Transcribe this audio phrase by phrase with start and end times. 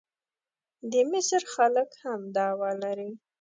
[0.91, 3.11] د مصر خلک هم دعوه لري.